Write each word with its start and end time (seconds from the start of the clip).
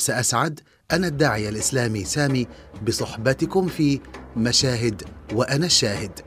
سأسعد 0.00 0.60
أنا 0.92 1.06
الداعية 1.06 1.48
الإسلامي 1.48 2.04
سامي 2.04 2.46
بصحبتكم 2.86 3.68
في 3.68 4.00
مشاهد 4.36 5.02
وأنا 5.34 5.66
الشاهد. 5.66 6.20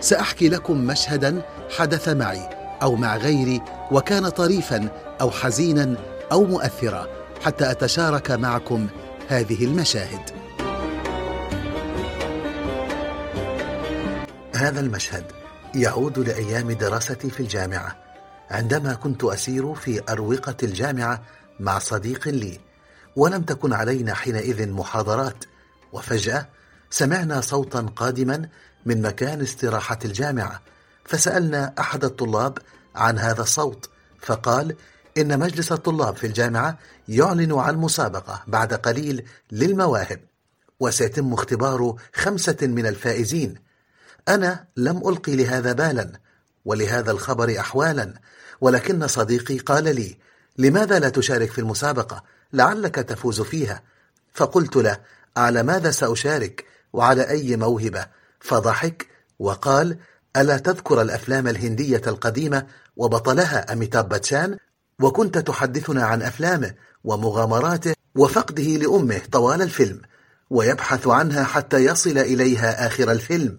سأحكي 0.00 0.48
لكم 0.48 0.86
مشهدا 0.86 1.42
حدث 1.76 2.08
معي 2.08 2.48
أو 2.82 2.96
مع 2.96 3.16
غيري 3.16 3.62
وكان 3.92 4.28
طريفا 4.28 4.88
أو 5.20 5.30
حزينا 5.30 5.96
أو 6.32 6.44
مؤثرا 6.44 7.06
حتى 7.44 7.70
أتشارك 7.70 8.30
معكم 8.30 8.86
هذه 9.28 9.64
المشاهد. 9.64 10.47
هذا 14.58 14.80
المشهد 14.80 15.24
يعود 15.74 16.18
لأيام 16.18 16.72
دراستي 16.72 17.30
في 17.30 17.40
الجامعة 17.40 17.96
عندما 18.50 18.94
كنت 18.94 19.24
أسير 19.24 19.74
في 19.74 20.02
أروقة 20.08 20.56
الجامعة 20.62 21.22
مع 21.60 21.78
صديق 21.78 22.28
لي 22.28 22.60
ولم 23.16 23.42
تكن 23.42 23.72
علينا 23.72 24.14
حينئذ 24.14 24.68
محاضرات 24.70 25.44
وفجأة 25.92 26.48
سمعنا 26.90 27.40
صوتا 27.40 27.80
قادما 27.96 28.48
من 28.86 29.02
مكان 29.02 29.40
استراحة 29.40 29.98
الجامعة 30.04 30.60
فسألنا 31.04 31.74
أحد 31.78 32.04
الطلاب 32.04 32.58
عن 32.94 33.18
هذا 33.18 33.42
الصوت 33.42 33.90
فقال 34.20 34.76
إن 35.18 35.38
مجلس 35.38 35.72
الطلاب 35.72 36.16
في 36.16 36.26
الجامعة 36.26 36.78
يعلن 37.08 37.52
عن 37.52 37.76
مسابقة 37.76 38.42
بعد 38.46 38.74
قليل 38.74 39.24
للمواهب 39.52 40.20
وسيتم 40.80 41.32
اختبار 41.32 41.96
خمسة 42.14 42.56
من 42.62 42.86
الفائزين 42.86 43.67
أنا 44.28 44.64
لم 44.76 45.08
ألقي 45.08 45.36
لهذا 45.36 45.72
بالا 45.72 46.12
ولهذا 46.64 47.10
الخبر 47.10 47.60
أحوالا. 47.60 48.14
ولكن 48.60 49.06
صديقي 49.06 49.58
قال 49.58 49.84
لي 49.84 50.18
لماذا 50.58 50.98
لا 50.98 51.08
تشارك 51.08 51.50
في 51.50 51.58
المسابقة؟ 51.58 52.24
لعلك 52.52 52.94
تفوز 52.94 53.40
فيها. 53.40 53.82
فقلت 54.34 54.76
له 54.76 54.98
على 55.36 55.62
ماذا 55.62 55.90
سأشارك؟ 55.90 56.64
وعلى 56.92 57.28
أي 57.28 57.56
موهبة؟ 57.56 58.06
فضحك 58.40 59.06
وقال 59.38 59.98
ألا 60.36 60.56
تذكر 60.58 61.02
الأفلام 61.02 61.48
الهندية 61.48 62.02
القديمة 62.06 62.66
وبطلها 62.96 63.72
أميتاب 63.72 64.08
باتشان؟ 64.08 64.56
وكنت 65.00 65.38
تحدثنا 65.38 66.04
عن 66.04 66.22
أفلامه 66.22 66.74
ومغامراته 67.04 67.94
وفقده 68.14 68.62
لأمه 68.62 69.20
طوال 69.32 69.62
الفيلم 69.62 70.00
ويبحث 70.50 71.06
عنها 71.06 71.44
حتى 71.44 71.84
يصل 71.84 72.18
إليها 72.18 72.86
آخر 72.86 73.12
الفيلم. 73.12 73.58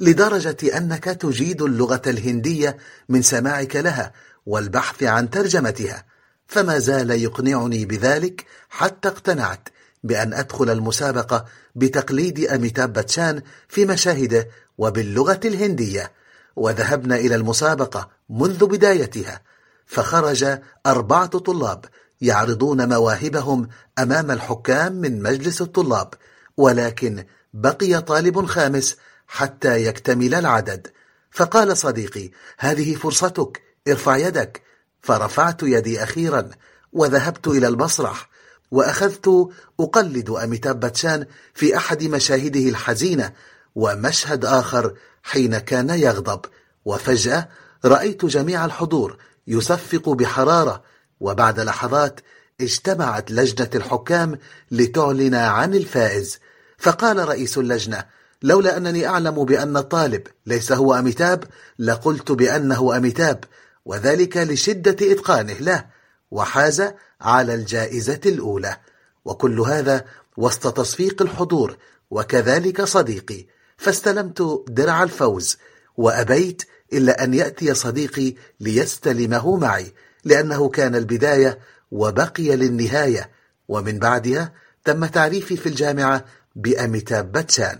لدرجة 0.00 0.76
أنك 0.76 1.04
تجيد 1.04 1.62
اللغة 1.62 2.02
الهندية 2.06 2.76
من 3.08 3.22
سماعك 3.22 3.76
لها 3.76 4.12
والبحث 4.46 5.02
عن 5.02 5.30
ترجمتها. 5.30 6.04
فما 6.46 6.78
زال 6.78 7.10
يقنعني 7.10 7.84
بذلك 7.84 8.44
حتى 8.68 9.08
اقتنعت 9.08 9.68
بأن 10.04 10.34
أدخل 10.34 10.70
المسابقة 10.70 11.44
بتقليد 11.74 12.44
أميتاب 12.44 12.92
باتشان 12.92 13.42
في 13.68 13.84
مشاهده 13.84 14.48
وباللغة 14.78 15.40
الهندية. 15.44 16.12
وذهبنا 16.56 17.16
إلى 17.16 17.34
المسابقة 17.34 18.10
منذ 18.30 18.66
بدايتها 18.66 19.42
فخرج 19.86 20.58
أربعة 20.86 21.26
طلاب 21.26 21.84
يعرضون 22.20 22.88
مواهبهم 22.88 23.68
أمام 23.98 24.30
الحكام 24.30 24.92
من 24.92 25.22
مجلس 25.22 25.60
الطلاب 25.60 26.14
ولكن 26.56 27.24
بقي 27.54 28.00
طالب 28.02 28.46
خامس 28.46 28.96
حتى 29.30 29.84
يكتمل 29.84 30.34
العدد. 30.34 30.86
فقال 31.30 31.76
صديقي 31.76 32.30
هذه 32.58 32.94
فرصتك 32.94 33.62
ارفع 33.88 34.16
يدك. 34.16 34.62
فرفعت 35.00 35.62
يدي 35.62 36.02
أخيرا 36.02 36.50
وذهبت 36.92 37.48
إلى 37.48 37.68
المسرح 37.68 38.30
وأخذت 38.70 39.48
أقلد 39.80 40.30
أميتاب 40.30 40.80
باتشان 40.80 41.26
في 41.54 41.76
أحد 41.76 42.04
مشاهده 42.04 42.68
الحزينة 42.68 43.32
ومشهد 43.74 44.44
آخر 44.44 44.94
حين 45.22 45.58
كان 45.58 45.90
يغضب. 45.90 46.40
وفجأة 46.84 47.48
رأيت 47.84 48.24
جميع 48.24 48.64
الحضور 48.64 49.16
يصفق 49.46 50.08
بحرارة 50.08 50.82
وبعد 51.20 51.60
لحظات 51.60 52.20
اجتمعت 52.60 53.30
لجنة 53.30 53.70
الحكام 53.74 54.38
لتعلن 54.70 55.34
عن 55.34 55.74
الفائز. 55.74 56.38
فقال 56.78 57.28
رئيس 57.28 57.58
اللجنة 57.58 58.19
لولا 58.42 58.76
أنني 58.76 59.06
أعلم 59.06 59.44
بأن 59.44 59.76
الطالب 59.76 60.26
ليس 60.46 60.72
هو 60.72 60.94
أميتاب 60.94 61.44
لقلت 61.78 62.32
بأنه 62.32 62.96
أميتاب 62.96 63.44
وذلك 63.84 64.36
لشدة 64.36 65.12
إتقانه 65.12 65.52
له 65.52 65.86
وحاز 66.30 66.92
على 67.20 67.54
الجائزة 67.54 68.20
الأولى. 68.26 68.76
وكل 69.24 69.60
هذا 69.60 70.04
وسط 70.36 70.76
تصفيق 70.76 71.22
الحضور 71.22 71.76
وكذلك 72.10 72.84
صديقي. 72.84 73.46
فاستلمت 73.76 74.64
درع 74.68 75.02
الفوز 75.02 75.56
وأبيت 75.96 76.62
إلا 76.92 77.24
أن 77.24 77.34
يأتي 77.34 77.74
صديقي 77.74 78.34
ليستلمه 78.60 79.56
معي 79.56 79.94
لأنه 80.24 80.68
كان 80.68 80.94
البداية 80.94 81.58
وبقي 81.90 82.56
للنهاية. 82.56 83.30
ومن 83.68 83.98
بعدها 83.98 84.52
تم 84.84 85.06
تعريفي 85.06 85.56
في 85.56 85.68
الجامعة 85.68 86.24
بأميتاب 86.56 87.32
باتشان. 87.32 87.78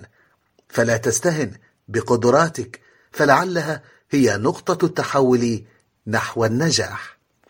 فلا 0.71 0.97
تستهن 0.97 1.53
بقدراتك 1.89 2.81
فلعلها 3.11 3.83
هي 4.11 4.37
نقطة 4.37 4.87
التحول 4.87 5.65
نحو 6.07 6.45
النجاح. 6.45 7.20